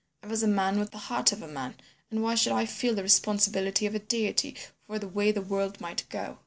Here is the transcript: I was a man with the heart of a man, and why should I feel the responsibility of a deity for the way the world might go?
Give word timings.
I 0.23 0.27
was 0.29 0.41
a 0.41 0.47
man 0.47 0.79
with 0.79 0.89
the 0.89 0.97
heart 0.97 1.31
of 1.31 1.43
a 1.43 1.47
man, 1.47 1.75
and 2.09 2.23
why 2.23 2.33
should 2.33 2.53
I 2.53 2.65
feel 2.65 2.95
the 2.95 3.03
responsibility 3.03 3.85
of 3.85 3.93
a 3.93 3.99
deity 3.99 4.55
for 4.87 4.97
the 4.97 5.07
way 5.07 5.31
the 5.31 5.43
world 5.43 5.79
might 5.79 6.05
go? 6.09 6.39